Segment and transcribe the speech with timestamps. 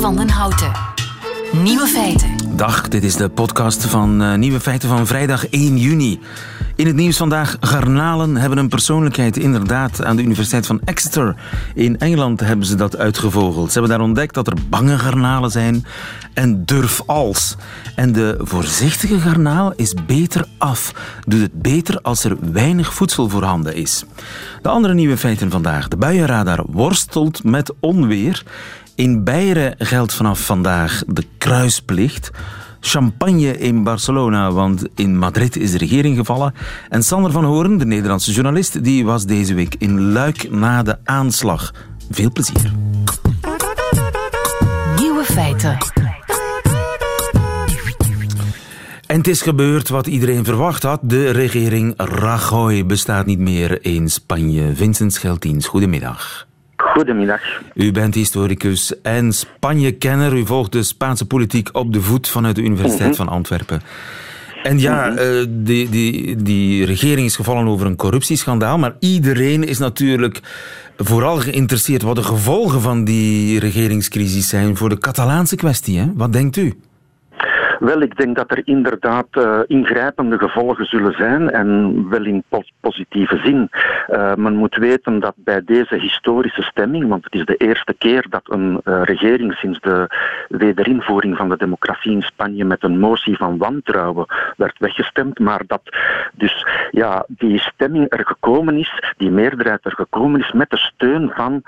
[0.00, 0.72] van den Houten.
[1.52, 2.56] Nieuwe feiten.
[2.56, 6.20] Dag, dit is de podcast van uh, Nieuwe Feiten van vrijdag 1 juni.
[6.76, 9.36] In het nieuws vandaag, garnalen hebben een persoonlijkheid.
[9.36, 11.36] Inderdaad, aan de Universiteit van Exeter
[11.74, 13.72] in Engeland hebben ze dat uitgevogeld.
[13.72, 15.84] Ze hebben daar ontdekt dat er bange garnalen zijn
[16.34, 17.56] en durf als.
[17.94, 20.92] En de voorzichtige garnaal is beter af.
[21.26, 24.04] Doet het beter als er weinig voedsel voorhanden is.
[24.62, 25.88] De andere nieuwe feiten vandaag.
[25.88, 28.42] De buienradar worstelt met onweer.
[29.00, 32.30] In Beieren geldt vanaf vandaag de kruisplicht.
[32.80, 36.54] Champagne in Barcelona, want in Madrid is de regering gevallen.
[36.88, 40.98] En Sander van Hoorn, de Nederlandse journalist, die was deze week in Luik na de
[41.04, 41.74] aanslag.
[42.10, 42.72] Veel plezier.
[44.96, 45.78] Nieuwe feiten.
[49.06, 51.00] En het is gebeurd wat iedereen verwacht had.
[51.02, 54.74] De regering Rajoy bestaat niet meer in Spanje.
[54.74, 56.48] Vincent Scheltiens, goedemiddag.
[56.94, 57.40] Goedemiddag.
[57.74, 60.32] U bent historicus en Spanje-kenner.
[60.36, 63.82] U volgt de Spaanse politiek op de voet vanuit de Universiteit van Antwerpen.
[64.62, 69.78] En ja, uh, die, die, die regering is gevallen over een corruptieschandaal, maar iedereen is
[69.78, 70.40] natuurlijk
[70.96, 75.98] vooral geïnteresseerd wat de gevolgen van die regeringscrisis zijn voor de Catalaanse kwestie.
[75.98, 76.06] Hè?
[76.14, 76.74] Wat denkt u?
[77.80, 82.44] Wel, ik denk dat er inderdaad uh, ingrijpende gevolgen zullen zijn en wel in
[82.80, 83.70] positieve zin.
[84.08, 88.26] Uh, men moet weten dat bij deze historische stemming, want het is de eerste keer
[88.30, 90.06] dat een uh, regering sinds de
[90.48, 95.82] wederinvoering van de democratie in Spanje met een motie van wantrouwen werd weggestemd, maar dat
[96.32, 101.32] dus ja, die stemming er gekomen is, die meerderheid er gekomen is met de steun
[101.34, 101.62] van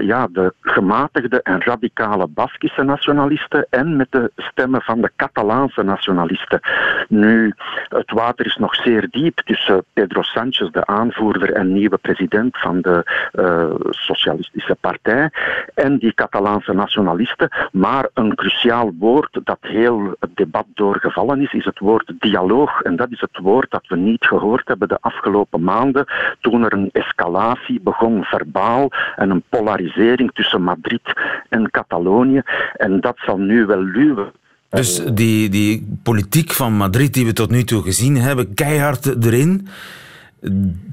[0.00, 6.60] ja, de gematigde en radicale Baskische nationalisten en met de stemmen van de Catalaanse nationalisten.
[7.08, 7.54] Nu,
[7.88, 12.80] het water is nog zeer diep tussen Pedro Sanchez, de aanvoerder en nieuwe president van
[12.80, 15.30] de uh, Socialistische Partij,
[15.74, 17.48] en die Catalaanse nationalisten.
[17.72, 22.82] Maar een cruciaal woord dat heel het debat doorgevallen is, is het woord dialoog.
[22.82, 26.06] En dat is het woord dat we niet gehoord hebben de afgelopen maanden,
[26.40, 31.12] toen er een escalatie begon verbaal en een polarisering tussen Madrid
[31.48, 32.42] en Catalonië.
[32.76, 34.32] En dat zal nu wel luwen
[34.76, 39.68] dus die, die politiek van Madrid die we tot nu toe gezien hebben, keihard erin,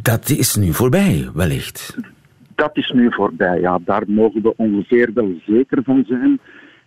[0.01, 1.97] dat is nu voorbij, wellicht.
[2.55, 3.79] Dat is nu voorbij, ja.
[3.85, 6.39] Daar mogen we ongeveer wel zeker van zijn.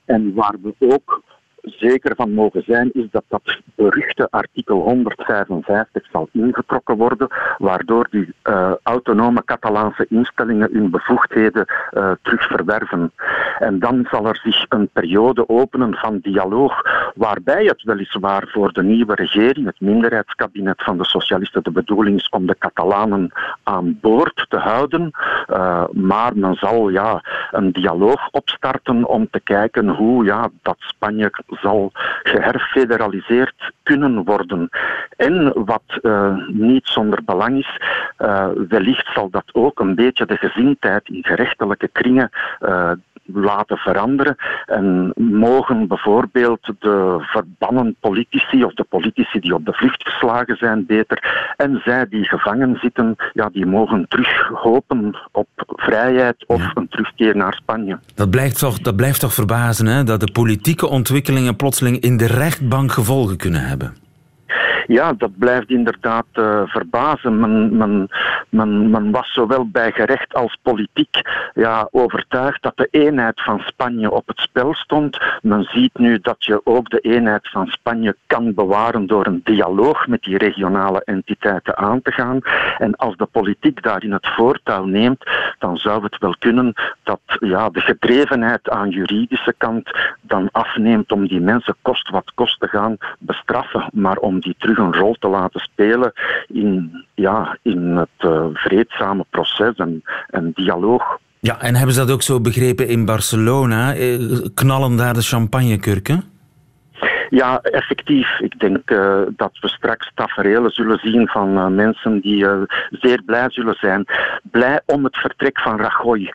[0.04, 1.22] En waar we ook
[1.66, 7.28] zeker van mogen zijn, is dat dat beruchte artikel 155 zal ingetrokken worden,
[7.58, 13.12] waardoor die uh, autonome Catalaanse instellingen hun bevoegdheden uh, terug verwerven.
[13.58, 16.82] En dan zal er zich een periode openen van dialoog,
[17.14, 22.28] waarbij het weliswaar voor de nieuwe regering, het minderheidskabinet van de socialisten, de bedoeling is
[22.28, 25.10] om de Catalanen aan boord te houden.
[25.50, 31.30] Uh, maar men zal ja, een dialoog opstarten om te kijken hoe ja, dat Spanje
[31.60, 31.90] zal
[32.22, 34.68] geherfederaliseerd kunnen worden.
[35.16, 37.80] En wat uh, niet zonder belang is,
[38.18, 42.30] uh, wellicht zal dat ook een beetje de gezindheid in gerechtelijke kringen
[42.60, 42.90] uh,
[43.26, 50.02] laten veranderen en mogen bijvoorbeeld de verbannen politici of de politici die op de vlucht
[50.02, 56.44] geslagen zijn beter en zij die gevangen zitten, ja, die mogen terug hopen op vrijheid
[56.46, 56.70] of ja.
[56.74, 57.98] een terugkeer naar Spanje.
[58.14, 60.04] Dat blijft toch, dat blijft toch verbazen, hè?
[60.04, 64.05] dat de politieke ontwikkelingen plotseling in de rechtbank gevolgen kunnen hebben.
[64.86, 67.40] Ja, dat blijft inderdaad uh, verbazen.
[67.40, 68.08] Men, men,
[68.48, 71.20] men, men, was zowel bij gerecht als politiek
[71.54, 75.18] ja, overtuigd dat de eenheid van Spanje op het spel stond.
[75.42, 80.06] Men ziet nu dat je ook de eenheid van Spanje kan bewaren door een dialoog
[80.06, 82.38] met die regionale entiteiten aan te gaan.
[82.78, 85.24] En als de politiek daarin het voortouw neemt,
[85.58, 86.72] dan zou het wel kunnen
[87.02, 89.90] dat ja, de gedrevenheid aan juridische kant
[90.26, 94.78] dan afneemt om die mensen kost wat kost te gaan bestraffen, maar om die terug
[94.78, 96.12] een rol te laten spelen
[96.48, 101.18] in, ja, in het uh, vreedzame proces en, en dialoog.
[101.40, 103.94] Ja, en hebben ze dat ook zo begrepen in Barcelona?
[104.54, 106.35] Knallen daar de champagnekurken?
[107.28, 108.40] Ja, effectief.
[108.40, 113.22] Ik denk uh, dat we straks tafereelen zullen zien van uh, mensen die uh, zeer
[113.22, 114.06] blij zullen zijn.
[114.42, 116.32] Blij om het vertrek van Rajoy.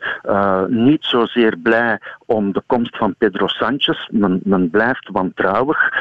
[0.68, 4.08] niet zozeer blij om de komst van Pedro Sanchez.
[4.12, 5.94] Men, men blijft wantrouwig.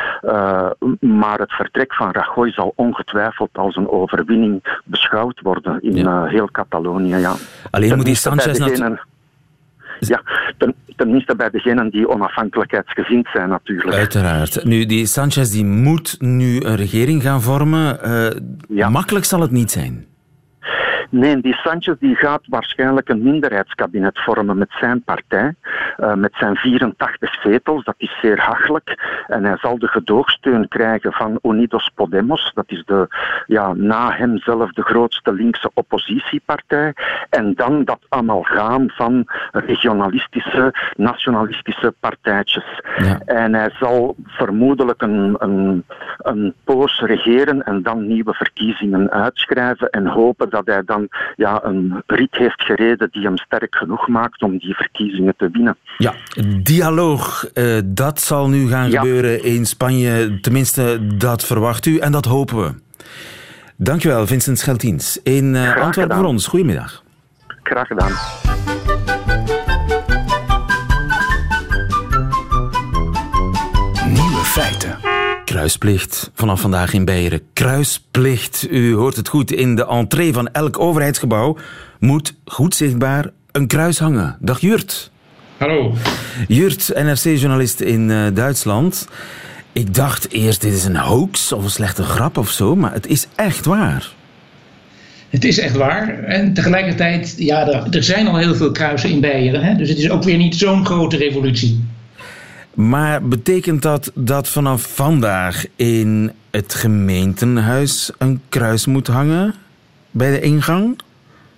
[1.00, 6.24] maar het vertrek van Rajoy zal ongetwijfeld als een overwinning beschouwd worden in ja.
[6.24, 7.16] heel Catalonië.
[7.16, 7.34] Ja.
[7.70, 9.08] Alleen moet die Sanchez natuurlijk
[10.08, 10.22] ja,
[10.58, 13.96] ten, tenminste bij degenen die onafhankelijkheidsgezind zijn natuurlijk.
[13.96, 14.64] Uiteraard.
[14.64, 17.98] Nu, die Sanchez die moet nu een regering gaan vormen.
[18.04, 18.30] Uh,
[18.68, 18.88] ja.
[18.88, 20.08] Makkelijk zal het niet zijn.
[21.10, 25.54] Nee, die Sanchez die gaat waarschijnlijk een minderheidskabinet vormen met zijn partij.
[26.00, 27.84] Uh, met zijn 84 zetels.
[27.84, 29.22] Dat is zeer hachelijk.
[29.26, 32.50] En hij zal de gedoogsteun krijgen van Unidos Podemos.
[32.54, 33.08] Dat is de,
[33.46, 36.94] ja, na hem zelf de grootste linkse oppositiepartij.
[37.30, 42.80] En dan dat amalgaam van regionalistische, nationalistische partijtjes.
[42.96, 43.18] Ja.
[43.24, 45.84] En hij zal vermoedelijk een, een,
[46.18, 52.02] een poos regeren en dan nieuwe verkiezingen uitschrijven en hopen dat hij dan ja, een
[52.06, 55.76] rit heeft gereden die hem sterk genoeg maakt om die verkiezingen te winnen.
[55.98, 56.14] Ja,
[56.62, 60.40] dialoog, uh, dat zal nu gaan gebeuren in Spanje.
[60.40, 62.74] Tenminste, dat verwacht u en dat hopen we.
[63.76, 65.18] Dankjewel, Vincent Scheltiens.
[65.22, 66.46] In uh, Antwerpen voor ons.
[66.46, 67.02] Goedemiddag.
[67.62, 68.12] Graag gedaan.
[74.06, 74.98] Nieuwe feiten.
[75.44, 77.40] Kruisplicht vanaf vandaag in Beieren.
[77.52, 79.52] Kruisplicht, u hoort het goed.
[79.52, 81.56] In de entree van elk overheidsgebouw
[81.98, 84.36] moet goed zichtbaar een kruis hangen.
[84.40, 85.10] Dag Jurt.
[85.60, 85.94] Hallo.
[86.48, 89.08] Jurt, NRC-journalist in uh, Duitsland.
[89.72, 93.06] Ik dacht eerst, dit is een hoax of een slechte grap of zo, maar het
[93.06, 94.12] is echt waar.
[95.28, 96.24] Het is echt waar.
[96.24, 99.62] En tegelijkertijd, ja, er, er zijn al heel veel kruisen in Beieren.
[99.62, 99.74] Hè?
[99.74, 101.84] Dus het is ook weer niet zo'n grote revolutie.
[102.74, 109.54] Maar betekent dat dat vanaf vandaag in het gemeentehuis een kruis moet hangen
[110.10, 110.96] bij de ingang?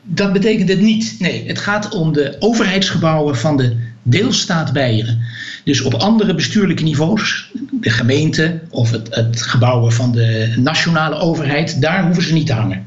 [0.02, 1.16] Dat betekent het niet.
[1.18, 5.22] Nee, het gaat om de overheidsgebouwen van de deelstaat Beieren.
[5.64, 11.80] Dus op andere bestuurlijke niveaus, de gemeente of het, het gebouwen van de nationale overheid,
[11.80, 12.86] daar hoeven ze niet te hangen.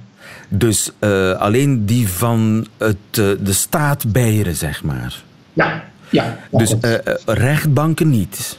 [0.49, 5.21] Dus uh, alleen die van het, uh, de staat Beieren, zeg maar?
[5.53, 6.37] Ja, ja.
[6.51, 6.93] Dus uh,
[7.25, 8.57] rechtbanken niet?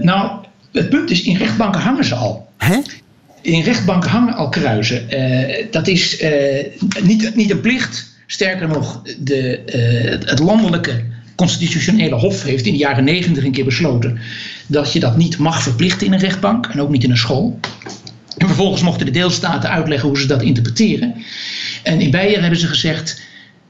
[0.00, 0.30] nou,
[0.72, 2.48] het punt is, in rechtbanken hangen ze al.
[2.56, 2.78] Hè?
[3.40, 5.08] In rechtbanken hangen al kruisen.
[5.70, 6.24] dat is
[7.02, 8.15] niet, niet een plicht.
[8.26, 9.60] Sterker nog, de,
[10.24, 14.18] het landelijke constitutionele hof heeft in de jaren negentig een keer besloten
[14.66, 17.60] dat je dat niet mag verplichten in een rechtbank en ook niet in een school.
[18.36, 21.14] En vervolgens mochten de deelstaten uitleggen hoe ze dat interpreteren.
[21.82, 23.20] En in Beieren hebben ze gezegd: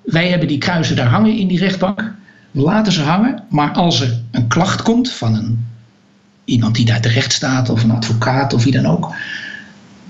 [0.05, 2.15] wij hebben die kruisen daar hangen in die rechtbank.
[2.51, 5.67] Laten ze hangen, maar als er een klacht komt van een,
[6.45, 9.15] iemand die daar terecht staat, of een advocaat of wie dan ook,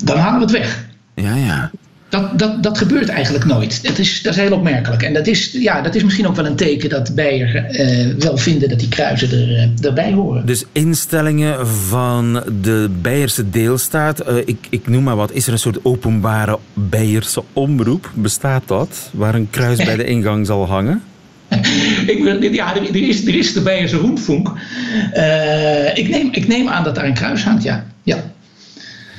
[0.04, 0.86] dan halen we het weg.
[1.14, 1.70] Ja, ja.
[2.08, 3.84] Dat, dat, dat gebeurt eigenlijk nooit.
[3.84, 5.02] Dat is, dat is heel opmerkelijk.
[5.02, 8.36] En dat is, ja, dat is misschien ook wel een teken dat Beier uh, wel
[8.36, 10.46] vinden dat die kruisen er, uh, erbij horen.
[10.46, 15.58] Dus instellingen van de Beierse deelstaat, uh, ik, ik noem maar wat, is er een
[15.58, 18.10] soort openbare Beierse omroep?
[18.14, 19.10] Bestaat dat?
[19.12, 21.02] Waar een kruis bij de ingang zal hangen?
[22.06, 24.48] ik, ja, er, er, is, er is de Beierse Roemfunk.
[25.94, 27.86] ik, neem, ik neem aan dat daar een kruis hangt, ja.
[28.02, 28.34] ja.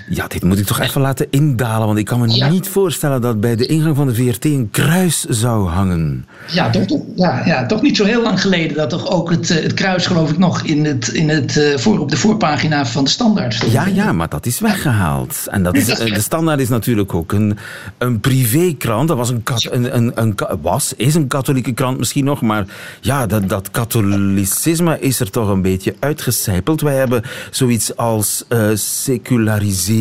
[0.10, 3.40] Ja, dit moet ik toch even laten indalen, want ik kan me niet voorstellen dat
[3.40, 6.26] bij de ingang van de VRT een kruis zou hangen.
[6.48, 9.64] Ja, toch, ja, ja, toch niet zo heel lang geleden dat toch ook het, eh,
[9.64, 13.04] het kruis, geloof ik, nog in het, in het, uh, voor, op de voorpagina van
[13.04, 13.72] de standaard stond.
[13.72, 15.48] Ja, ja, maar dat is weggehaald.
[15.50, 17.58] En dat is, eh, de standaard is natuurlijk ook een,
[17.98, 19.08] een privékrant.
[19.08, 22.66] Dat was een, een, een, een, was, is een katholieke krant misschien nog, maar
[23.02, 26.82] ja, dat, dat katholicisme is er toch een beetje uitgecijpeld.
[26.82, 29.97] Wij hebben zoiets als uh, secularisering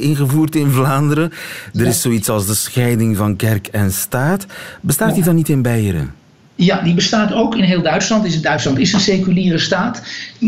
[0.00, 1.32] ingevoerd in Vlaanderen.
[1.74, 4.46] Er is zoiets als de scheiding van kerk en staat.
[4.80, 6.14] Bestaat die dan niet in Beieren?
[6.60, 8.24] Ja, die bestaat ook in heel Duitsland.
[8.24, 10.02] Is Duitsland is een seculiere staat.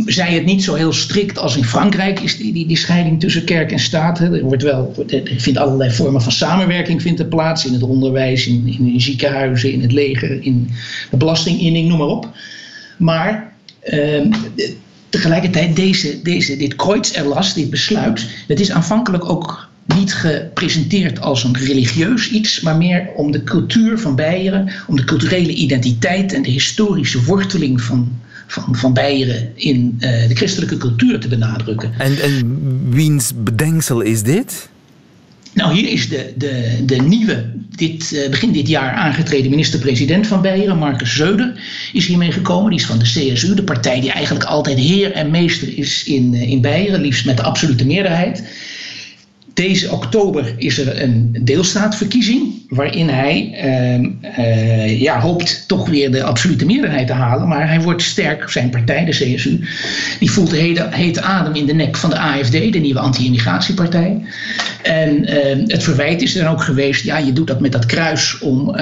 [0.06, 3.44] Zij het niet zo heel strikt als in Frankrijk is die, die, die scheiding tussen
[3.44, 4.18] kerk en staat.
[4.18, 7.66] Er, wordt wel, er vindt allerlei vormen van samenwerking vindt er plaats.
[7.66, 10.70] In het onderwijs, in, in, ziekenhuizen, in het leger, in
[11.10, 12.28] de belastinginning, noem maar op.
[12.96, 14.32] Maar ehm,
[15.10, 21.56] tegelijkertijd deze, deze, dit Kreuzerlass, dit besluit, dat is aanvankelijk ook niet gepresenteerd als een
[21.56, 26.50] religieus iets, maar meer om de cultuur van Beieren, om de culturele identiteit en de
[26.50, 31.92] historische worteling van, van, van Beieren in uh, de christelijke cultuur te benadrukken.
[31.98, 34.68] En, en wiens bedenksel is dit?
[35.60, 37.44] Nou, hier is de, de, de nieuwe,
[37.76, 41.60] dit, uh, begin dit jaar aangetreden minister-president van Beieren, Marcus Zeuder,
[41.92, 42.70] is hiermee gekomen.
[42.70, 46.34] Die is van de CSU, de partij die eigenlijk altijd heer en meester is in,
[46.34, 48.42] uh, in Beieren, liefst met de absolute meerderheid.
[49.54, 53.54] Deze oktober is er een deelstaatverkiezing waarin hij
[54.38, 57.48] uh, ja, hoopt toch weer de absolute meerderheid te halen.
[57.48, 59.60] Maar hij wordt sterk, zijn partij, de CSU,
[60.18, 64.22] die voelt de hete adem in de nek van de AFD, de nieuwe anti-immigratiepartij.
[64.82, 67.86] En uh, het verwijt is er dan ook geweest, ja, je doet dat met dat
[67.86, 68.76] kruis om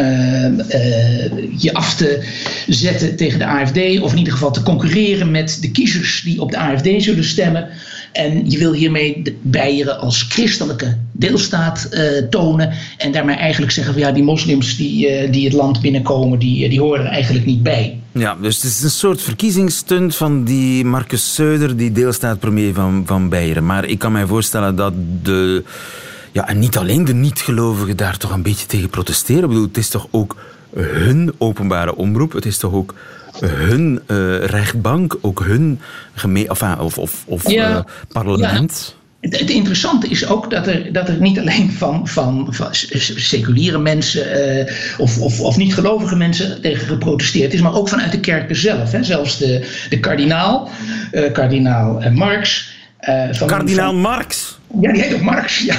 [1.58, 2.25] je af te
[2.66, 6.50] zetten tegen de AFD, of in ieder geval te concurreren met de kiezers die op
[6.50, 7.68] de AFD zullen stemmen.
[8.12, 12.00] En je wil hiermee de Beieren als christelijke deelstaat uh,
[12.31, 12.73] tonen.
[12.97, 16.69] En daarmee eigenlijk zeggen van ja, die moslims die, uh, die het land binnenkomen, die,
[16.69, 18.00] die horen er eigenlijk niet bij.
[18.12, 23.29] Ja, dus het is een soort verkiezingsstunt van die Marcus Söder, die deelstaatpremier van, van
[23.29, 23.67] Beieren.
[23.67, 25.65] Maar ik kan mij voorstellen dat de...
[26.33, 29.43] Ja, en niet alleen de niet-gelovigen daar toch een beetje tegen protesteren.
[29.43, 30.37] Ik bedoel, het is toch ook
[30.75, 32.33] hun openbare omroep.
[32.33, 32.95] Het is toch ook
[33.40, 35.80] hun uh, rechtbank, ook hun
[36.14, 37.71] gemeen, of, of, of, of ja.
[37.71, 37.80] uh,
[38.12, 38.95] parlement.
[39.21, 39.28] Ja.
[39.30, 44.57] Het, interessante is ook dat er, dat er niet alleen van, van, van seculiere mensen
[44.59, 48.92] uh, of, of, of niet-gelovige mensen tegen geprotesteerd is, maar ook vanuit de kerken zelf.
[48.92, 49.02] Hè.
[49.02, 50.71] Zelfs de, de kardinaal,
[51.33, 52.73] kardinaal Marx.
[53.30, 54.59] van, kardinaal van, Marx?
[54.80, 55.76] Ja, die heet ook Marx, ja.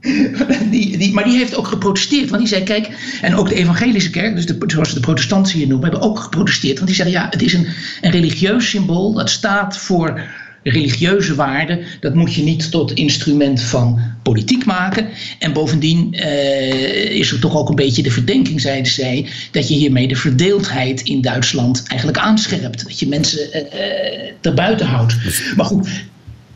[0.70, 2.28] Die, die, maar die heeft ook geprotesteerd.
[2.28, 5.58] Want die zei: Kijk, en ook de evangelische kerk, dus de, zoals ze de protestanten
[5.58, 6.74] hier noemen, hebben ook geprotesteerd.
[6.74, 7.66] Want die zeggen: Ja, het is een,
[8.00, 9.12] een religieus symbool.
[9.12, 10.20] Dat staat voor
[10.62, 11.84] religieuze waarden.
[12.00, 15.08] Dat moet je niet tot instrument van politiek maken.
[15.38, 19.74] En bovendien uh, is er toch ook een beetje de verdenking, zeiden zij, dat je
[19.74, 22.84] hiermee de verdeeldheid in Duitsland eigenlijk aanscherpt.
[22.84, 25.16] Dat je mensen uh, erbuiten houdt.
[25.56, 25.88] Maar goed,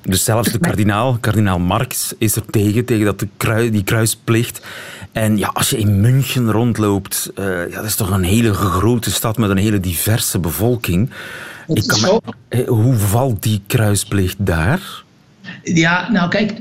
[0.05, 4.67] dus zelfs de kardinaal, kardinaal Marx, is er tegen, tegen dat de die kruisplicht.
[5.13, 9.11] En ja, als je in München rondloopt, uh, ja, dat is toch een hele grote
[9.11, 11.11] stad met een hele diverse bevolking.
[11.67, 15.03] Ik kan me, eh, hoe valt die kruisplicht daar?
[15.63, 16.53] Ja, nou kijk,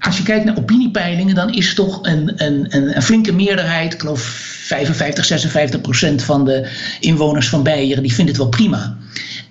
[0.00, 4.20] als je kijkt naar opiniepeilingen, dan is toch een, een, een, flinke meerderheid, ik geloof
[4.20, 6.68] 55, 56 procent van de
[7.00, 8.96] inwoners van Beieren, die vindt het wel prima.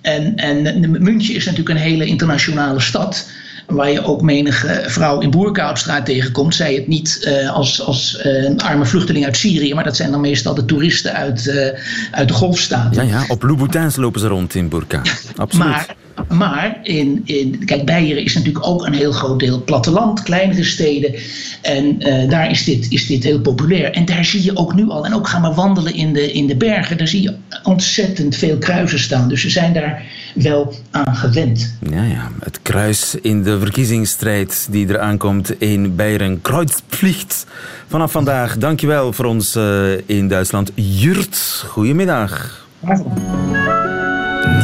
[0.00, 3.26] En, en München is natuurlijk een hele internationale stad
[3.66, 6.54] waar je ook menige vrouw in Boerka op straat tegenkomt.
[6.54, 10.10] Zij het niet uh, als, als uh, een arme vluchteling uit Syrië, maar dat zijn
[10.10, 11.68] dan meestal de toeristen uit, uh,
[12.10, 13.06] uit de golfstaten.
[13.06, 15.02] Ja, ja, op Louboutins lopen ze rond in Boerka.
[15.36, 15.66] Absoluut.
[15.66, 15.96] Maar,
[16.28, 21.14] maar in, in, kijk, Beieren is natuurlijk ook een heel groot deel platteland, kleinere steden.
[21.62, 21.98] En
[22.28, 23.90] daar is dit, is dit heel populair.
[23.90, 26.46] En daar zie je ook nu al, en ook gaan we wandelen in de, in
[26.46, 29.28] de bergen, daar zie je ontzettend veel kruisen staan.
[29.28, 30.02] Dus ze zijn daar
[30.34, 31.76] wel aan gewend.
[31.90, 32.30] Ja, ja.
[32.40, 36.40] Het kruis in de verkiezingsstrijd die eraan komt in Beieren.
[36.40, 37.46] Kreuzplicht
[37.88, 38.58] vanaf vandaag.
[38.58, 40.70] Dankjewel voor ons uh, in Duitsland.
[40.74, 42.66] Jurt, goedemiddag.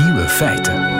[0.04, 0.95] Nieuwe feiten.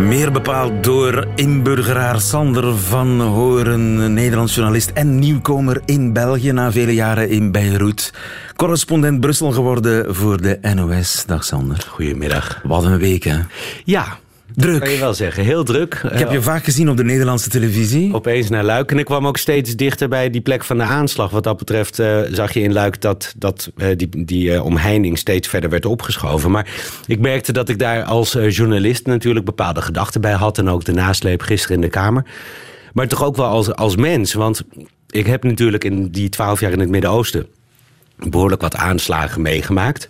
[0.00, 6.94] Meer bepaald door inburgeraar Sander van Horen, Nederlands journalist en nieuwkomer in België na vele
[6.94, 8.12] jaren in Beirut.
[8.56, 11.24] Correspondent Brussel geworden voor de NOS.
[11.26, 11.86] Dag Sander.
[11.88, 12.60] Goedemiddag.
[12.64, 13.38] Wat een week hè?
[13.84, 14.18] Ja,
[14.56, 14.80] Druk.
[14.80, 15.94] Kan je wel zeggen, heel druk.
[15.94, 18.14] Ik heb je vaak gezien op de Nederlandse televisie.
[18.14, 18.90] Opeens naar Luik.
[18.90, 21.30] En ik kwam ook steeds dichter bij die plek van de aanslag.
[21.30, 25.18] Wat dat betreft uh, zag je in Luik dat, dat uh, die, die uh, omheining
[25.18, 26.50] steeds verder werd opgeschoven.
[26.50, 26.68] Maar
[27.06, 30.58] ik merkte dat ik daar als journalist natuurlijk bepaalde gedachten bij had.
[30.58, 32.24] En ook de nasleep gisteren in de Kamer.
[32.92, 34.32] Maar toch ook wel als, als mens.
[34.34, 34.62] Want
[35.10, 37.46] ik heb natuurlijk in die twaalf jaar in het Midden-Oosten
[38.16, 40.08] behoorlijk wat aanslagen meegemaakt.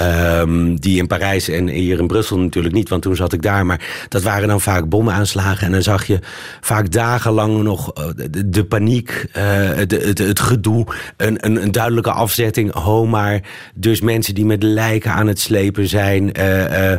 [0.00, 3.66] Um, die in Parijs en hier in Brussel natuurlijk niet, want toen zat ik daar.
[3.66, 5.66] Maar dat waren dan vaak bomaanslagen.
[5.66, 6.18] En dan zag je
[6.60, 8.04] vaak dagenlang nog uh,
[8.46, 9.42] de, paniek, uh,
[9.74, 10.86] het, het, gedoe,
[11.16, 12.74] een, een, een, duidelijke afzetting.
[12.74, 13.40] Oh, maar
[13.74, 16.32] dus mensen die met lijken aan het slepen zijn.
[16.38, 16.92] Uh,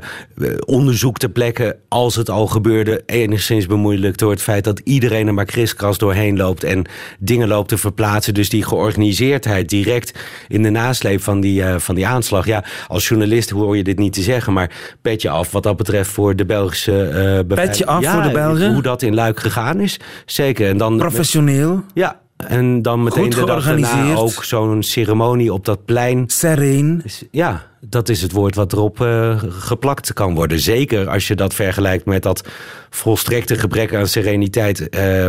[0.66, 5.34] onderzoek ter plekke, als het al gebeurde, enigszins bemoeilijkt door het feit dat iedereen er
[5.34, 6.86] maar kriskras doorheen loopt en
[7.20, 8.34] dingen loopt te verplaatsen.
[8.34, 12.46] Dus die georganiseerdheid direct in de nasleep van die, van die aanslag.
[12.46, 16.10] Ja, als journalist hoor je dit niet te zeggen, maar petje af wat dat betreft
[16.10, 18.74] voor de Belgische uh, Petje af ja, voor de Belgen?
[18.74, 20.00] Hoe dat in Luik gegaan is.
[20.26, 20.70] Zeker.
[20.70, 21.84] En dan Professioneel?
[21.94, 24.18] Ja, en dan meteen Goed georganiseerd.
[24.18, 26.24] ook zo'n ceremonie op dat plein.
[26.28, 27.04] Sereen.
[27.32, 30.60] Ja, dat is het woord wat erop uh, geplakt kan worden.
[30.60, 32.48] Zeker als je dat vergelijkt met dat
[32.90, 35.26] volstrekte gebrek aan sereniteit uh,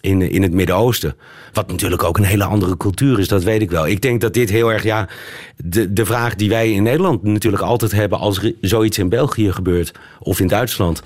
[0.00, 1.16] in, in het Midden-Oosten.
[1.52, 3.86] Wat natuurlijk ook een hele andere cultuur is, dat weet ik wel.
[3.86, 5.08] Ik denk dat dit heel erg, ja,
[5.56, 9.92] de, de vraag die wij in Nederland natuurlijk altijd hebben als zoiets in België gebeurt
[10.18, 11.02] of in Duitsland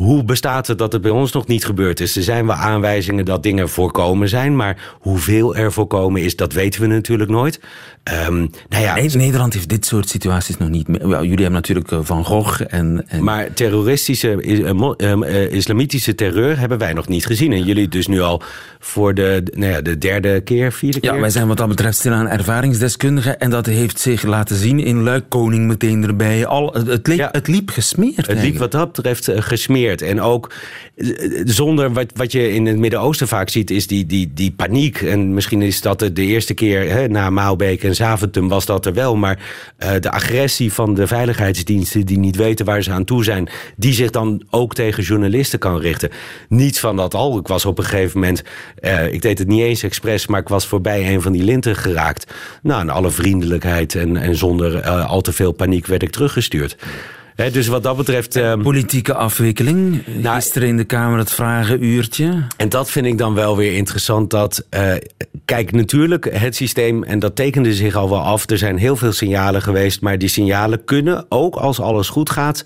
[0.00, 2.16] hoe bestaat het dat het bij ons nog niet gebeurd is?
[2.16, 6.80] Er zijn wel aanwijzingen dat dingen voorkomen zijn, maar hoeveel er voorkomen is, dat weten
[6.80, 7.60] we natuurlijk nooit.
[8.28, 10.86] Um, nou ja, Nederland heeft dit soort situaties nog niet.
[10.88, 13.04] Well, jullie hebben natuurlijk eh, Van Gogh en.
[13.08, 13.24] en...
[13.24, 17.52] Maar terroristische, uh, islamitische terreur hebben wij nog niet gezien.
[17.52, 18.42] En jullie dus nu al
[18.78, 21.14] voor de, nou ja, de derde keer, vierde keer?
[21.14, 23.38] Ja, wij zijn wat dat betreft stilaan ervaringsdeskundigen.
[23.38, 26.46] En dat heeft zich laten zien in Luik Koning meteen erbij.
[26.46, 28.26] Al, het, liep, het liep gesmeerd.
[28.26, 29.89] Het liep wat dat betreft gesmeerd.
[29.98, 30.52] En ook
[30.94, 31.06] eh,
[31.44, 35.02] zonder wat, wat je in het Midden-Oosten vaak ziet, is die, die, die paniek.
[35.02, 38.92] En misschien is dat de, eerste keer hè, na Maalbeek en Zaventem was dat er
[38.94, 39.16] wel.
[39.16, 39.38] Maar
[39.78, 43.92] uh, de agressie van de veiligheidsdiensten die niet weten waar ze aan toe zijn, die
[43.92, 46.10] zich dan ook tegen journalisten kan richten.
[46.48, 47.38] Niets van dat al.
[47.38, 48.42] Ik was op een gegeven moment,
[48.80, 51.76] uh, ik deed het niet eens expres, maar ik was voorbij een van die linten
[51.76, 52.34] geraakt.
[52.62, 56.76] Nou, in alle vriendelijkheid en, en zonder al te veel paniek werd ik teruggestuurd.
[57.34, 58.36] He, dus wat dat betreft...
[58.36, 60.06] Um, Politieke afwikkeling.
[60.06, 62.46] Nou, Gisteren in de Kamer het vragenuurtje.
[62.56, 64.30] En dat vind ik dan wel weer interessant.
[64.30, 64.92] Dat, uh,
[65.44, 68.50] kijk, natuurlijk het systeem, en dat tekende zich al wel af.
[68.50, 70.00] Er zijn heel veel signalen geweest.
[70.00, 72.64] Maar die signalen kunnen, ook als alles goed gaat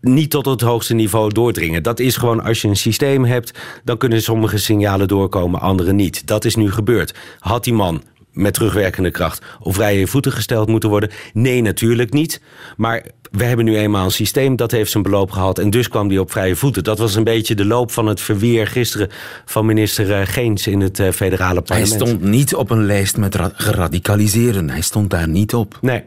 [0.00, 1.82] niet tot het hoogste niveau doordringen.
[1.82, 6.26] Dat is gewoon als je een systeem hebt, dan kunnen sommige signalen doorkomen, andere niet.
[6.26, 7.14] Dat is nu gebeurd.
[7.38, 8.02] Had die man
[8.32, 11.10] met terugwerkende kracht op vrije voeten gesteld moeten worden?
[11.32, 12.40] Nee, natuurlijk niet.
[12.76, 16.08] Maar we hebben nu eenmaal een systeem dat heeft zijn beloop gehad en dus kwam
[16.08, 16.84] die op vrije voeten.
[16.84, 19.08] Dat was een beetje de loop van het verweer gisteren
[19.44, 21.98] van minister eh, Geens in het eh, federale parlement.
[21.98, 24.70] Hij stond niet op een lijst met geradicaliseren.
[24.70, 25.78] Hij stond daar niet op.
[25.80, 26.02] Nee.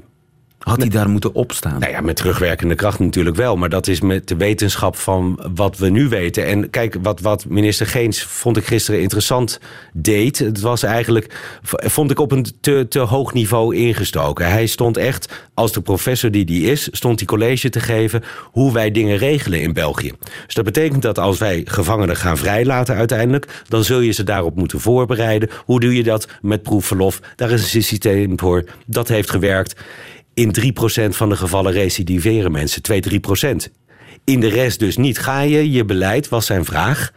[0.64, 1.80] Had hij daar moeten opstaan?
[1.80, 3.56] Nou ja, met terugwerkende kracht natuurlijk wel.
[3.56, 6.46] Maar dat is met de wetenschap van wat we nu weten.
[6.46, 9.60] En kijk, wat, wat minister Geens vond ik gisteren interessant
[9.94, 10.40] deed.
[10.40, 14.52] Het was eigenlijk, vond ik op een te, te hoog niveau ingestoken.
[14.52, 18.74] Hij stond echt, als de professor die die is, stond hij college te geven hoe
[18.74, 20.12] wij dingen regelen in België.
[20.46, 24.56] Dus dat betekent dat als wij gevangenen gaan vrijlaten uiteindelijk, dan zul je ze daarop
[24.56, 25.50] moeten voorbereiden.
[25.66, 27.20] Hoe doe je dat met proefverlof?
[27.36, 28.64] Daar is een systeem voor.
[28.86, 29.76] Dat heeft gewerkt.
[30.34, 32.82] In 3% van de gevallen recidiveren mensen.
[32.82, 33.56] 2, 3%.
[34.24, 35.20] In de rest dus niet.
[35.20, 37.12] Ga je je beleid, was zijn vraag.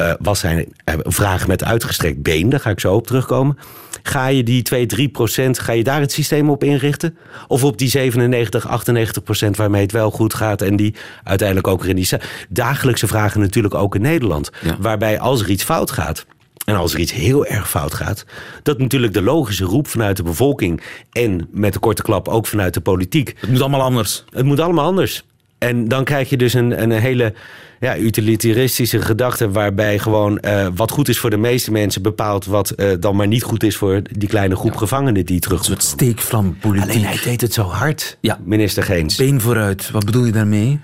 [0.00, 3.58] Uh, was zijn uh, vraag met uitgestrekt been, daar ga ik zo op terugkomen.
[4.02, 7.16] Ga je die 2, 3 procent, ga je daar het systeem op inrichten?
[7.46, 10.94] Of op die 97, 98 procent waarmee het wel goed gaat en die
[11.24, 12.08] uiteindelijk ook in die
[12.48, 14.50] dagelijkse vragen natuurlijk ook in Nederland.
[14.62, 14.76] Ja.
[14.80, 16.26] Waarbij als er iets fout gaat,
[16.66, 18.24] en als er iets heel erg fout gaat,
[18.62, 20.82] dat natuurlijk de logische roep vanuit de bevolking
[21.12, 23.34] en met de korte klap ook vanuit de politiek.
[23.38, 24.24] Het moet allemaal anders.
[24.30, 25.24] Het moet allemaal anders.
[25.58, 27.34] En dan krijg je dus een, een hele
[27.80, 32.72] ja, utilitaristische gedachte waarbij gewoon uh, wat goed is voor de meeste mensen bepaalt wat
[32.76, 34.78] uh, dan maar niet goed is voor die kleine groep ja.
[34.78, 35.58] gevangenen die terug.
[35.58, 36.90] Een soort steekvlampolitiek.
[36.90, 38.38] Alleen hij deed het zo hard, ja.
[38.44, 39.16] minister Geens.
[39.16, 40.80] Been vooruit, wat bedoel je daarmee?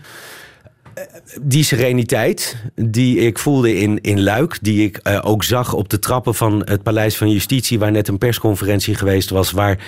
[1.40, 5.98] Die sereniteit die ik voelde in, in Luik, die ik uh, ook zag op de
[5.98, 9.78] trappen van het Paleis van Justitie, waar net een persconferentie geweest was, waar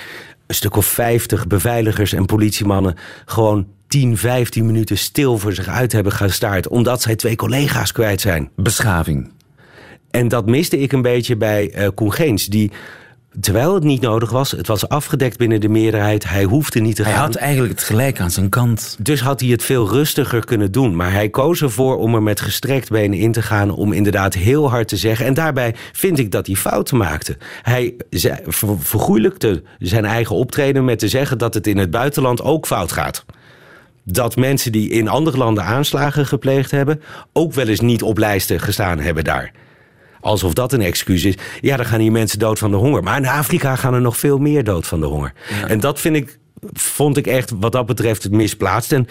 [0.46, 5.92] een stuk of vijftig beveiligers en politiemannen gewoon 10, 15 minuten stil voor zich uit
[5.92, 8.50] hebben gestaard, omdat zij twee collega's kwijt zijn.
[8.56, 9.30] Beschaving.
[10.10, 12.70] En dat miste ik een beetje bij uh, Koen Geens, die
[13.40, 16.28] Terwijl het niet nodig was, het was afgedekt binnen de meerderheid.
[16.28, 17.20] Hij hoefde niet te hij gaan.
[17.20, 18.96] Hij had eigenlijk het gelijk aan zijn kant.
[19.00, 20.96] Dus had hij het veel rustiger kunnen doen.
[20.96, 23.70] Maar hij koos ervoor om er met gestrekt benen in te gaan.
[23.70, 25.26] Om inderdaad heel hard te zeggen.
[25.26, 27.36] En daarbij vind ik dat hij fouten maakte.
[27.62, 27.94] Hij
[28.78, 33.24] vergoeilijkte zijn eigen optreden met te zeggen dat het in het buitenland ook fout gaat
[34.06, 38.60] dat mensen die in andere landen aanslagen gepleegd hebben, ook wel eens niet op lijsten
[38.60, 39.52] gestaan hebben daar
[40.24, 41.34] alsof dat een excuus is.
[41.60, 43.02] Ja, dan gaan hier mensen dood van de honger.
[43.02, 45.32] Maar in Afrika gaan er nog veel meer dood van de honger.
[45.60, 45.68] Ja.
[45.68, 46.38] En dat vind ik,
[46.72, 48.92] vond ik echt wat dat betreft het misplaatst.
[48.92, 49.08] En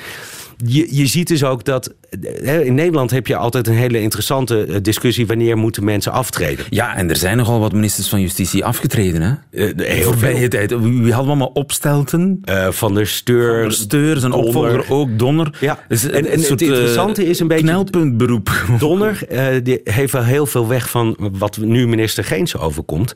[0.57, 1.93] je, je ziet dus ook dat
[2.41, 6.65] in Nederland heb je altijd een hele interessante eh, discussie wanneer moeten mensen aftreden.
[6.69, 9.21] Ja, en er zijn nogal wat ministers van Justitie afgetreden.
[9.21, 9.33] Hè?
[9.51, 10.47] Uh, heel veel.
[10.49, 10.69] tijd.
[10.69, 12.41] Wie hadden we allemaal opstelten?
[12.45, 13.59] Uh, van der Steur.
[13.59, 14.47] Van der Steur, zijn Donner.
[14.47, 15.57] opvolger ook, Donner.
[15.59, 15.79] Ja.
[15.87, 17.63] Dus en, en het interessante is een beetje...
[17.63, 18.65] Knelpuntberoep.
[18.79, 19.27] Donner
[19.63, 23.13] die heeft wel heel veel weg van wat nu minister Geens overkomt.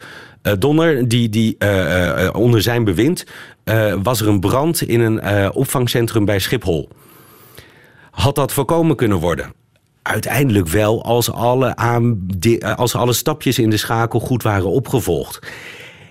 [0.59, 1.57] Donner, die, die
[2.31, 3.23] onder zijn bewind
[4.03, 6.89] was er een brand in een opvangcentrum bij Schiphol
[8.17, 9.53] had dat voorkomen kunnen worden?
[10.01, 12.27] Uiteindelijk wel als alle, aan,
[12.75, 15.39] als alle stapjes in de schakel goed waren opgevolgd.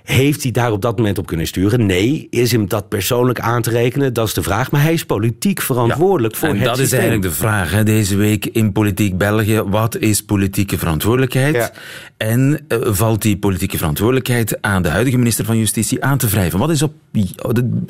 [0.07, 1.87] Heeft hij daar op dat moment op kunnen sturen?
[1.87, 2.27] Nee.
[2.31, 4.13] Is hem dat persoonlijk aan te rekenen?
[4.13, 4.71] Dat is de vraag.
[4.71, 7.83] Maar hij is politiek verantwoordelijk ja, voor en het dat is eigenlijk de vraag hè,
[7.83, 9.63] deze week in Politiek België.
[9.63, 11.55] Wat is politieke verantwoordelijkheid?
[11.55, 11.71] Ja.
[12.17, 16.59] En uh, valt die politieke verantwoordelijkheid aan de huidige minister van Justitie aan te wrijven?
[16.59, 16.93] Wat is op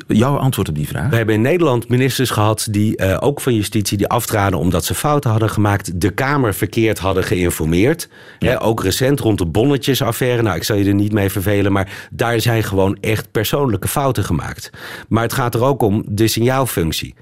[0.07, 1.09] jouw antwoord op die vraag?
[1.09, 4.93] We hebben in Nederland ministers gehad die uh, ook van Justitie die aftraden omdat ze
[4.93, 6.01] fouten hadden gemaakt.
[6.01, 8.09] De Kamer verkeerd hadden geïnformeerd.
[8.39, 8.49] Ja.
[8.49, 10.41] Hè, ook recent rond de bonnetjesaffaire.
[10.41, 14.23] Nou, ik zal je er niet mee vervelen, maar daar zijn gewoon echt persoonlijke fouten
[14.23, 14.69] gemaakt.
[15.09, 17.15] Maar het gaat er ook om de signaalfunctie.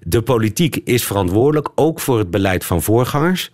[0.00, 3.50] De politiek is verantwoordelijk, ook voor het beleid van voorgangers.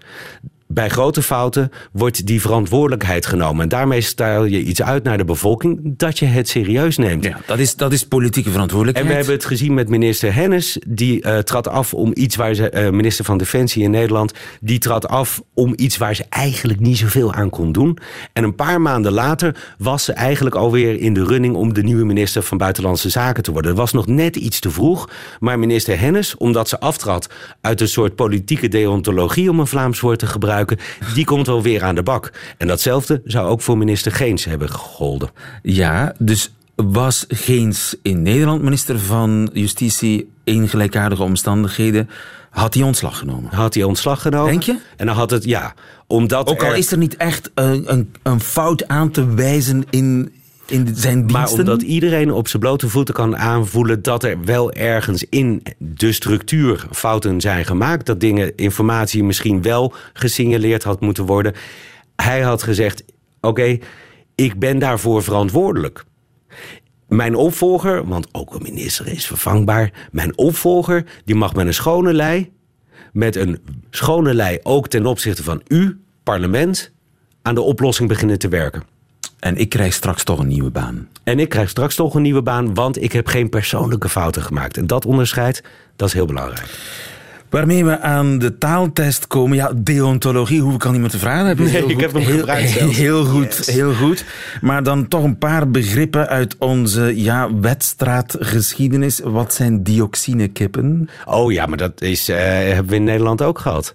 [0.66, 3.62] Bij grote fouten wordt die verantwoordelijkheid genomen.
[3.62, 7.24] En daarmee stel je iets uit naar de bevolking dat je het serieus neemt.
[7.24, 9.10] Ja, dat is, dat is politieke verantwoordelijkheid.
[9.10, 10.78] En we hebben het gezien met minister Hennis.
[10.86, 14.78] Die uh, trad af om iets waar ze, uh, minister van Defensie in Nederland, die
[14.78, 17.98] trad af om iets waar ze eigenlijk niet zoveel aan kon doen.
[18.32, 22.04] En een paar maanden later was ze eigenlijk alweer in de running om de nieuwe
[22.04, 23.70] minister van Buitenlandse Zaken te worden.
[23.70, 25.08] Dat was nog net iets te vroeg.
[25.40, 27.28] Maar minister Hennis, omdat ze aftrad
[27.60, 30.53] uit een soort politieke deontologie, om een Vlaams woord te gebruiken
[31.14, 32.32] die komt wel weer aan de bak.
[32.58, 35.30] En datzelfde zou ook voor minister Geens hebben gegolden.
[35.62, 42.10] Ja, dus was Geens in Nederland minister van Justitie in gelijkaardige omstandigheden?
[42.50, 43.52] Had hij ontslag genomen?
[43.52, 44.50] Had hij ontslag genomen?
[44.50, 44.78] Denk je?
[44.96, 45.74] En dan had het, ja.
[46.06, 50.32] Omdat Ook al is er niet echt een, een, een fout aan te wijzen in,
[50.74, 51.40] in zijn diensten.
[51.40, 56.12] Maar omdat iedereen op zijn blote voeten kan aanvoelen dat er wel ergens in de
[56.12, 58.06] structuur fouten zijn gemaakt.
[58.06, 61.54] Dat dingen, informatie misschien wel gesignaleerd had moeten worden.
[62.16, 63.04] Hij had gezegd:
[63.40, 63.78] Oké,
[64.34, 66.04] ik ben daarvoor verantwoordelijk.
[67.08, 70.08] Mijn opvolger, want ook een minister is vervangbaar.
[70.10, 72.52] Mijn opvolger, die mag met een schone lei.
[73.12, 73.58] Met een
[73.90, 76.92] schone lei ook ten opzichte van u, parlement,
[77.42, 78.93] aan de oplossing beginnen te werken.
[79.44, 81.08] En ik krijg straks toch een nieuwe baan.
[81.24, 84.76] En ik krijg straks toch een nieuwe baan, want ik heb geen persoonlijke fouten gemaakt.
[84.76, 85.62] En dat onderscheid,
[85.96, 86.66] dat is heel belangrijk.
[87.50, 89.56] Waarmee we aan de taaltest komen.
[89.56, 91.46] Ja, deontologie hoef ik al niet meer te vragen.
[91.46, 92.96] Heb je nee, heel ik goed, heb hem heel, gebruikt zelfs.
[92.96, 93.66] Heel goed, Yes.
[93.66, 94.24] heel goed.
[94.60, 99.20] Maar dan toch een paar begrippen uit onze ja, wedstraatgeschiedenis.
[99.24, 101.08] Wat zijn dioxinekippen?
[101.24, 103.94] Oh ja, maar dat is, eh, hebben we in Nederland ook gehad.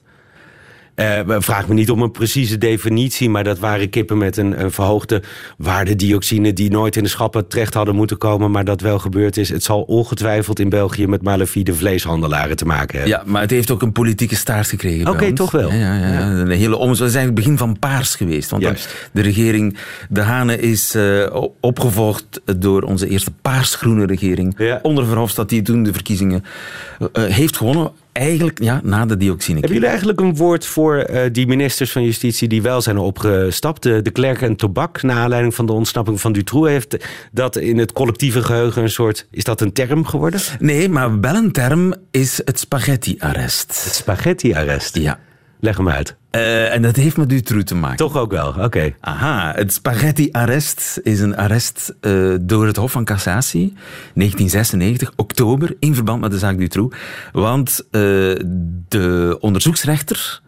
[1.00, 4.72] Eh, vraag me niet om een precieze definitie, maar dat waren kippen met een, een
[4.72, 5.22] verhoogde
[5.58, 9.38] waarde dioxine die nooit in de schappen terecht hadden moeten komen, maar dat wel gebeurd
[9.38, 9.50] is.
[9.50, 13.18] Het zal ongetwijfeld in België met malafide vleeshandelaren te maken hebben.
[13.18, 15.08] Ja, maar het heeft ook een politieke staart gekregen.
[15.08, 15.72] Oké, toch wel.
[15.72, 16.22] Ja, ja, ja.
[16.30, 17.00] Een hele omzet.
[17.00, 18.50] Het is eigenlijk het begin van paars geweest.
[18.50, 19.10] Want Juist.
[19.12, 19.78] de regering
[20.10, 24.80] De Hane is o- opgevolgd door onze eerste paarsgroene regering.
[24.82, 26.44] Onder Verhofstadt, die toen de verkiezingen
[27.14, 27.92] eh, heeft gewonnen.
[28.20, 29.60] Eigenlijk ja, na de dioxine.
[29.60, 33.84] Hebben jullie eigenlijk een woord voor eh, die ministers van Justitie die wel zijn opgestapt?
[33.84, 37.78] De, de Klerk en Tobak, na aanleiding van de ontsnapping van Dutroux, heeft dat in
[37.78, 39.28] het collectieve geheugen een soort.
[39.32, 40.40] Is dat een term geworden?
[40.60, 43.74] Nee, maar wel een term is het spaghetti-arrest.
[43.74, 44.96] Spaghetti-arrest.
[44.96, 45.20] Ja.
[45.60, 46.16] Leg hem uit.
[46.30, 47.98] Eh, en dat heeft met Dutroux te maken.
[47.98, 48.94] Toch ook wel, oké.
[49.00, 53.74] Aha, het spaghetti-arrest is een arrest eh, door het Hof van Cassatie,
[54.14, 56.96] 1996, oktober, in verband met de zaak Dutroux.
[57.32, 58.02] Want eh,
[58.88, 60.42] de onderzoeksrechter,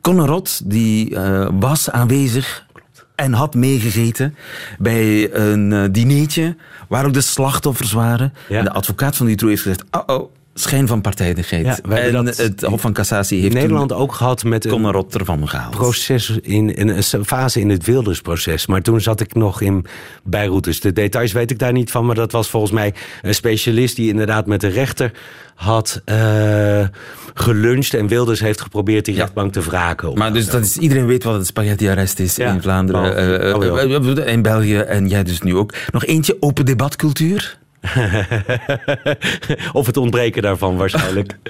[0.00, 1.16] Conor Rot, die
[1.58, 2.66] was aanwezig
[3.14, 4.34] en had meegegeten
[4.78, 6.56] bij een dineetje
[6.88, 8.32] waar ook de slachtoffers waren.
[8.48, 8.58] Ja.
[8.58, 11.64] En de advocaat van Dutroux heeft gezegd, oh oh, schijn van partijdigheid.
[11.64, 14.64] Ja, we hebben en dat het Hof van Cassatie In heeft Nederland ook gehad met
[14.64, 15.70] een Conor Rot ervan gehaald.
[15.76, 18.66] proces, in, in een fase in het Wildersproces.
[18.66, 19.86] Maar toen zat ik nog in
[20.24, 20.64] Beirut.
[20.64, 22.06] Dus de details weet ik daar niet van.
[22.06, 25.12] Maar dat was volgens mij een specialist die inderdaad met de rechter
[25.54, 26.86] had eh,
[27.34, 27.94] geluncht.
[27.94, 29.20] En Wilders heeft geprobeerd die Ja.
[29.20, 30.18] rechtbank te wraken.
[30.18, 32.52] Maar dus dat is, iedereen weet wat het spaghetti-arrest is Ja.
[32.52, 35.72] in Vlaanderen, Oh, eh, eh, oh, in België en jij dus nu ook.
[35.92, 37.60] Nog eentje, open debatcultuur.
[39.72, 41.36] of het ontbreken daarvan waarschijnlijk.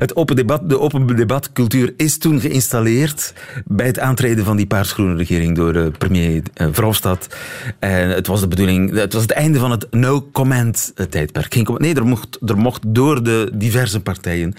[0.00, 3.32] Het open debat, de open debatcultuur is toen geïnstalleerd
[3.64, 7.36] bij het aantreden van die paarsgroene regering door eh, premier eh, Verhofstadt.
[7.78, 11.54] En het was de bedoeling, het was het einde van het no-comment tijdperk.
[11.54, 14.54] Geen comment- nee, er mocht, er mocht door de diverse partijen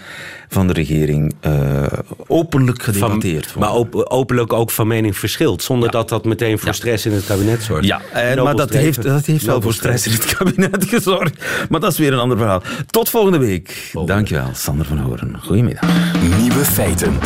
[0.48, 1.82] van de regering eh,
[2.26, 3.70] openlijk Van, gedebatteerd worden.
[3.72, 5.62] maar op- openlijk ook van mening verschilt.
[5.62, 6.74] Zonder dat dat meteen voor Ja.
[6.74, 7.84] stress in het kabinet zorgt.
[7.84, 11.20] Ja, Nobel maar dat heeft, dat heeft wel voor stress in het kabinet gezorgd.
[11.68, 12.62] Maar dat is weer een ander verhaal.
[12.86, 13.92] Tot volgende week.
[14.04, 15.40] Dankjewel, Sander van Horen.
[15.40, 15.90] Goedemiddag.
[16.38, 17.18] Nieuwe feiten.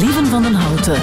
[0.00, 0.96] Lieven van den Houten.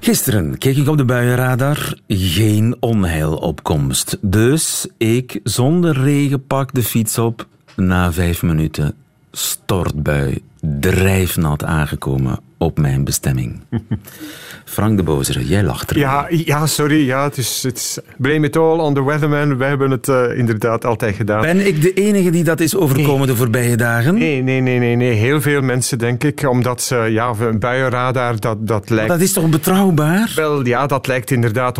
[0.00, 1.94] Gisteren keek ik op de buienradar.
[2.08, 4.18] Geen onheilopkomst.
[4.20, 7.46] Dus ik zonder regenpak de fiets op.
[7.76, 8.94] Na vijf minuten
[9.32, 10.42] stortbui.
[10.60, 13.60] Drijfnat aangekomen op mijn bestemming.
[14.64, 15.98] Frank de Bozere, jij lacht er.
[15.98, 17.06] Ja, ja, sorry.
[17.06, 19.56] Ja, het is, het is blame it all on the weatherman.
[19.56, 21.40] Wij hebben het eh, inderdaad altijd gedaan.
[21.40, 24.14] Ben ik de enige die dat is overkomen de voorbije dagen?
[24.14, 25.12] Nee, nee, nee, nee, nee.
[25.12, 26.48] Heel veel mensen, denk ik.
[26.48, 29.10] Omdat ze, ja, een buienradar, dat, dat lijkt...
[29.10, 30.32] Dat is toch betrouwbaar?
[30.34, 31.78] Wel, ja, dat lijkt inderdaad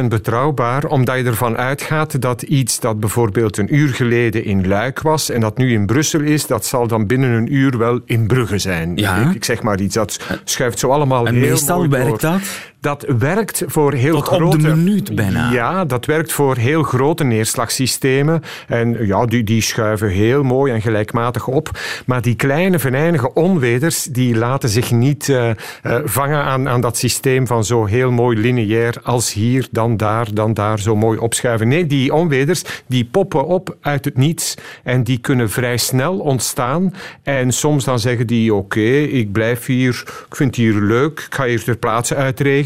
[0.00, 5.00] 100% betrouwbaar, omdat je ervan uitgaat dat iets dat bijvoorbeeld een uur geleden in Luik
[5.00, 8.26] was en dat nu in Brussel is, dat zal dan binnen een uur wel in
[8.26, 8.96] Brugge zijn.
[8.96, 9.16] Ja.
[9.16, 10.05] Ik, ik zeg maar iets, dat
[10.44, 11.88] schuift zo allemaal En heel meestal door.
[11.88, 12.40] werkt dat?
[12.80, 14.56] Dat werkt voor heel Tot grote...
[14.56, 15.52] op de minuut bijna.
[15.52, 18.42] Ja, dat werkt voor heel grote neerslagsystemen.
[18.68, 21.70] En ja, die, die schuiven heel mooi en gelijkmatig op.
[22.06, 26.96] Maar die kleine, venijnige onweders, die laten zich niet uh, uh, vangen aan, aan dat
[26.96, 31.68] systeem van zo heel mooi lineair als hier, dan daar, dan daar, zo mooi opschuiven.
[31.68, 36.94] Nee, die onweders, die poppen op uit het niets en die kunnen vrij snel ontstaan.
[37.22, 41.24] En soms dan zeggen die, oké, okay, ik blijf hier, ik vind het hier leuk,
[41.26, 42.14] ik ga hier ter plaatse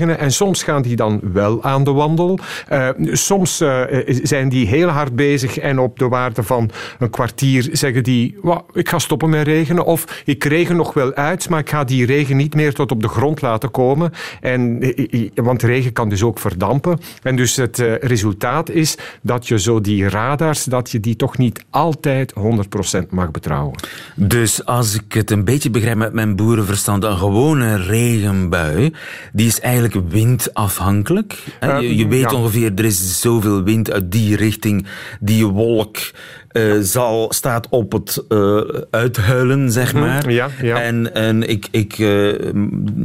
[0.08, 2.38] En soms gaan die dan wel aan de wandel.
[2.72, 3.82] Uh, soms uh,
[4.22, 8.36] zijn die heel hard bezig en op de waarde van een kwartier zeggen die,
[8.72, 9.84] ik ga stoppen met regenen.
[9.84, 13.02] Of ik regen nog wel uit, maar ik ga die regen niet meer tot op
[13.02, 14.12] de grond laten komen.
[14.40, 14.94] En,
[15.34, 16.98] want regen kan dus ook verdampen.
[17.22, 21.64] En dus het resultaat is dat je zo die radars, dat je die toch niet
[21.70, 22.34] altijd
[23.02, 23.74] 100% mag betrouwen.
[24.14, 28.94] Dus als ik het een beetje begrijp met mijn boerenverstand, een gewone regenbui,
[29.32, 31.44] die is eigenlijk windafhankelijk.
[31.60, 34.86] Je, je weet ongeveer, er is zoveel wind uit die richting,
[35.20, 35.98] die wolk
[36.52, 38.60] uh, zal, staat op het uh,
[38.90, 40.30] uithuilen, zeg maar.
[40.30, 40.82] Ja, ja.
[40.82, 42.32] En, en ik, ik uh,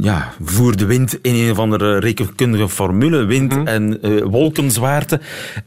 [0.00, 3.66] ja, voer de wind in een of andere rekenkundige formule, wind Mm.
[3.66, 5.20] en wolkenzwaarte.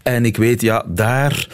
[0.04, 1.48] En ik weet, ja, daar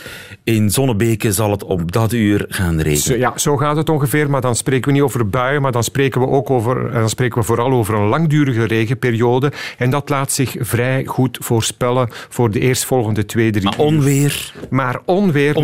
[0.43, 2.97] in Zonnebeke zal het op dat uur gaan regenen.
[2.97, 5.83] Zo, ja, zo gaat het ongeveer, maar dan spreken we niet over buien, maar dan
[5.83, 9.51] spreken we ook over, dan spreken we vooral over een langdurige regenperiode.
[9.77, 14.51] En dat laat zich vrij goed voorspellen voor de eerstvolgende twee, drie Maar onweer?
[14.55, 14.67] Uur.
[14.69, 15.55] Maar onweer,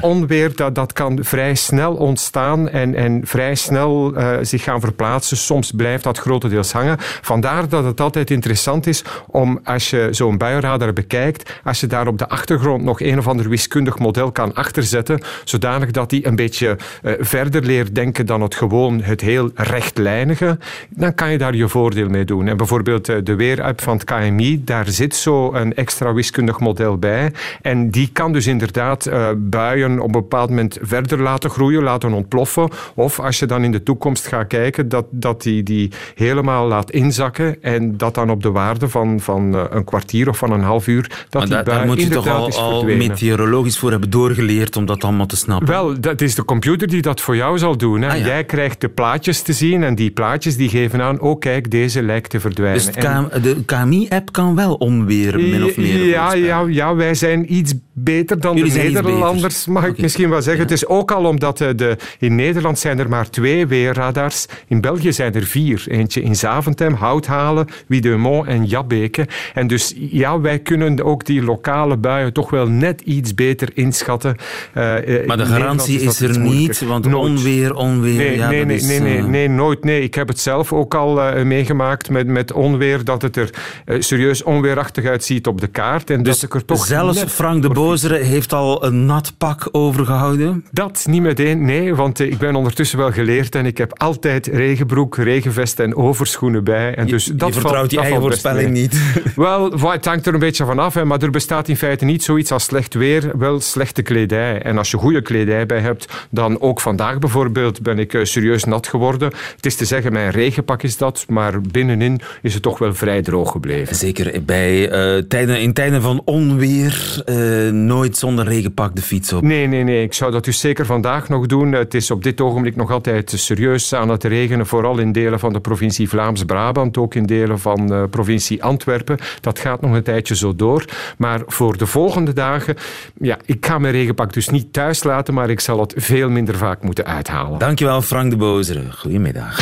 [0.00, 5.36] onweer, dat, dat kan vrij snel ontstaan en, en vrij snel uh, zich gaan verplaatsen.
[5.36, 6.96] Soms blijft dat grotendeels hangen.
[6.98, 12.06] Vandaar dat het altijd interessant is om, als je zo'n buienradar bekijkt, als je daar
[12.06, 16.36] op de achtergrond nog een of ander wiskundig model kan achterzetten, zodanig dat die een
[16.36, 20.58] beetje uh, verder leert denken dan het gewoon het heel rechtlijnige,
[20.88, 22.48] dan kan je daar je voordeel mee doen.
[22.48, 26.98] En bijvoorbeeld uh, de weerapp van het KMI, daar zit zo een extra wiskundig model
[26.98, 27.32] bij.
[27.62, 29.28] En die kan dus inderdaad uh,
[29.72, 32.68] op een bepaald moment verder laten groeien, laten ontploffen.
[32.94, 36.90] Of als je dan in de toekomst gaat kijken, dat, dat die, die helemaal laat
[36.90, 40.62] inzakken en dat dan op de waarde van, van uh, een kwartier of van een
[40.62, 44.76] half uur, dat maar die daar, daar moet je toch al, meteorologisch voor hebben doorgeleerd
[44.76, 45.68] om dat allemaal te snappen?
[45.68, 48.02] Wel, dat is de computer die dat voor jou zal doen.
[48.02, 48.08] Hè.
[48.08, 48.26] Ah, ja.
[48.26, 52.02] Jij krijgt de plaatjes te zien en die plaatjes die geven aan, oh kijk, deze
[52.02, 52.86] lijkt te verdwijnen.
[52.86, 53.28] Dus en...
[53.42, 58.40] de KMI-app kan wel onweer min of meer ja, ja, ja, wij zijn iets beter
[58.40, 59.94] dan Jullie de Nederlanders, mag okay.
[59.94, 60.62] ik misschien wel zeggen.
[60.62, 60.70] Ja.
[60.70, 64.46] Het is ook al omdat de, in Nederland zijn er maar twee weerradars.
[64.68, 65.84] In België zijn er vier.
[65.88, 69.26] Eentje in Zaventem, Houthalen, Wiedemont en Jabbeke.
[69.54, 74.36] En dus ja, wij kunnen ook die lokale buien toch wel net iets beter inschatten.
[74.74, 74.82] Uh,
[75.26, 77.30] maar de garantie is, is er niet, want nooit.
[77.30, 78.16] onweer, onweer...
[78.16, 79.84] Nee, ja, nee, nee, is, nee, nee, nee, nooit.
[79.84, 80.02] Nee.
[80.02, 83.50] Ik heb het zelf ook al uh, meegemaakt met, met onweer, dat het er
[83.86, 86.10] uh, serieus onweerachtig uitziet op de kaart.
[86.10, 89.68] En dus dat ik er toch zelfs Frank de Bozere heeft al een nat pak
[89.72, 90.64] overgehouden?
[90.70, 95.16] Dat niet meteen, nee, want ik ben ondertussen wel geleerd en ik heb altijd regenbroek,
[95.16, 96.94] regenvest en overschoenen bij.
[96.94, 99.00] En dus je, dat je vertrouwt valt, die dat eigen voorspelling niet.
[99.36, 102.22] Wel, het hangt er een beetje van af, hè, maar er bestaat in feite niet
[102.22, 104.62] zoiets als slecht weer, wel slechte kledij.
[104.62, 108.64] En als je goede kledij bij hebt, dan ook vandaag bijvoorbeeld ben ik uh, serieus
[108.64, 109.32] nat geworden.
[109.56, 113.22] Het is te zeggen, mijn regenpak is dat, maar binnenin is het toch wel vrij
[113.22, 113.96] droog gebleven.
[113.96, 119.42] Zeker bij, uh, tijden, in tijden van onweer uh, nooit zonder regenpak de fiets op.
[119.42, 120.02] Nee, nee, nee.
[120.02, 121.72] Ik zou dat dus zeker vandaag nog doen.
[121.72, 125.52] Het is op dit ogenblik nog altijd serieus aan het regenen, vooral in delen van
[125.52, 129.18] de provincie Vlaams-Brabant, ook in delen van de provincie Antwerpen.
[129.40, 130.84] Dat gaat nog een tijdje zo door.
[131.18, 132.76] Maar voor de volgende dagen,
[133.20, 136.56] ja, ik ga mijn regenpak dus niet thuis laten, maar ik zal het veel minder
[136.56, 137.58] vaak moeten uithalen.
[137.58, 138.82] Dankjewel, Frank de Bozere.
[138.92, 139.58] Goedemiddag.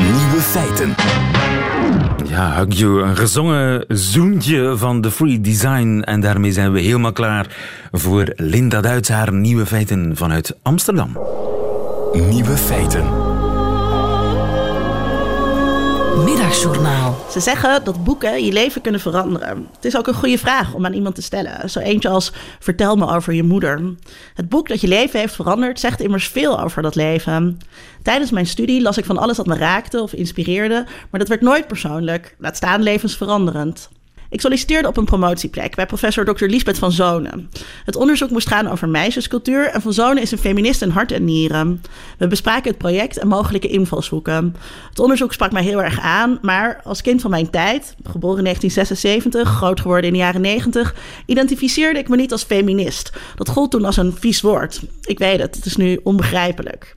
[0.00, 0.94] Nieuwe feiten.
[2.36, 6.02] Ja, Hugju, een gezongen zoentje van The Free Design.
[6.04, 7.56] En daarmee zijn we helemaal klaar
[7.92, 11.18] voor Linda Duits, haar nieuwe feiten vanuit Amsterdam.
[12.12, 13.35] Nieuwe feiten.
[17.30, 19.68] Ze zeggen dat boeken je leven kunnen veranderen.
[19.74, 21.70] Het is ook een goede vraag om aan iemand te stellen.
[21.70, 23.94] Zo eentje als vertel me over je moeder.
[24.34, 27.58] Het boek dat je leven heeft veranderd zegt immers veel over dat leven.
[28.02, 31.40] Tijdens mijn studie las ik van alles dat me raakte of inspireerde, maar dat werd
[31.40, 33.88] nooit persoonlijk, laat staan levensveranderend.
[34.30, 36.44] Ik solliciteerde op een promotieplek bij professor Dr.
[36.44, 37.50] Liesbeth van Zonen.
[37.84, 41.24] Het onderzoek moest gaan over meisjescultuur en Van Zonen is een feminist in hart en
[41.24, 41.82] nieren.
[42.18, 44.56] We bespraken het project en mogelijke invalshoeken.
[44.88, 48.44] Het onderzoek sprak mij heel erg aan, maar als kind van mijn tijd, geboren in
[48.44, 50.94] 1976, groot geworden in de jaren 90,
[51.26, 53.12] identificeerde ik me niet als feminist.
[53.34, 54.80] Dat gold toen als een vies woord.
[55.02, 56.96] Ik weet het, het is nu onbegrijpelijk.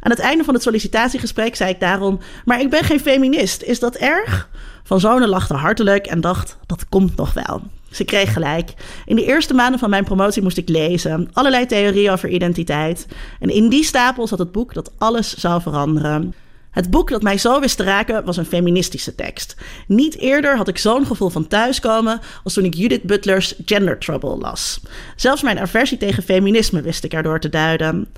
[0.00, 3.78] Aan het einde van het sollicitatiegesprek zei ik daarom: Maar ik ben geen feminist, is
[3.78, 4.48] dat erg?
[4.90, 7.62] Van Zonen lachte hartelijk en dacht: Dat komt nog wel.
[7.90, 8.74] Ze kreeg gelijk.
[9.06, 11.28] In de eerste maanden van mijn promotie moest ik lezen.
[11.32, 13.06] Allerlei theorieën over identiteit.
[13.40, 16.34] En in die stapel zat het boek dat alles zou veranderen.
[16.70, 19.56] Het boek dat mij zo wist te raken was een feministische tekst.
[19.86, 24.36] Niet eerder had ik zo'n gevoel van thuiskomen als toen ik Judith Butler's Gender Trouble
[24.36, 24.80] las.
[25.16, 28.08] Zelfs mijn aversie tegen feminisme wist ik erdoor te duiden.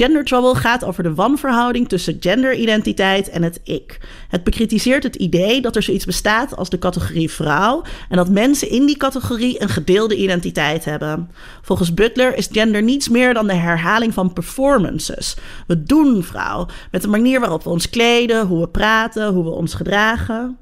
[0.00, 3.98] Gender Trouble gaat over de wanverhouding tussen genderidentiteit en het ik.
[4.28, 8.70] Het bekritiseert het idee dat er zoiets bestaat als de categorie vrouw en dat mensen
[8.70, 11.30] in die categorie een gedeelde identiteit hebben.
[11.62, 15.36] Volgens Butler is gender niets meer dan de herhaling van performances.
[15.66, 19.50] We doen vrouw met de manier waarop we ons kleden, hoe we praten, hoe we
[19.50, 20.58] ons gedragen.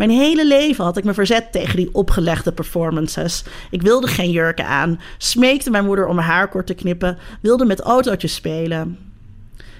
[0.00, 3.44] Mijn hele leven had ik me verzet tegen die opgelegde performances.
[3.70, 7.64] Ik wilde geen jurken aan, smeekte mijn moeder om mijn haar kort te knippen, wilde
[7.64, 8.98] met autootjes spelen.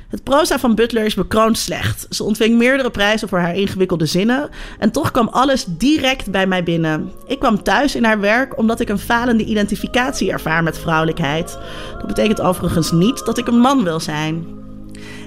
[0.09, 2.07] Het proza van Butler is bekroond slecht.
[2.11, 6.63] Ze ontving meerdere prijzen voor haar ingewikkelde zinnen en toch kwam alles direct bij mij
[6.63, 7.11] binnen.
[7.27, 11.59] Ik kwam thuis in haar werk omdat ik een falende identificatie ervaar met vrouwelijkheid.
[11.99, 14.47] Dat betekent overigens niet dat ik een man wil zijn.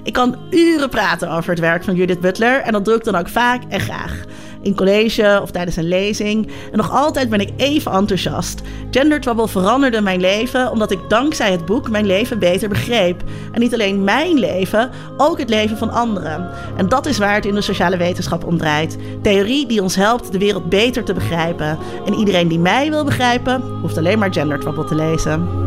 [0.04, 3.16] Ik kan uren praten over het werk van Judith Butler en dat doe ik dan
[3.16, 4.26] ook vaak en graag
[4.64, 6.48] in college of tijdens een lezing.
[6.72, 8.62] En nog altijd ben ik even enthousiast.
[8.92, 13.24] Gender Trouble veranderde mijn leven omdat ik dankzij het boek mijn leven beter begreep.
[13.52, 16.50] En niet alleen mijn leven, ook het leven van anderen.
[16.78, 18.98] En dat is waar het in de sociale wetenschap om draait.
[19.22, 21.78] Theorie die ons helpt de wereld beter te begrijpen.
[22.06, 25.63] En iedereen die mij wil begrijpen, hoeft alleen maar Gender Trouble te lezen.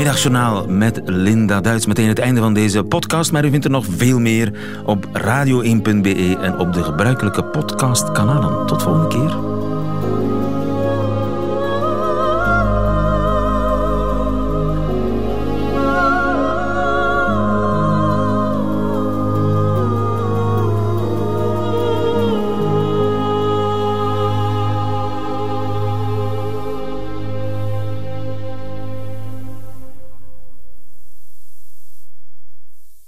[0.00, 1.86] Middagjournaal met Linda Duits.
[1.86, 4.52] Meteen het einde van deze podcast, maar u vindt er nog veel meer
[4.84, 8.66] op radio1.be en op de gebruikelijke podcastkanalen.
[8.66, 9.59] Tot volgende keer.